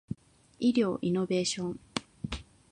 [0.59, 1.79] 医療イノベーション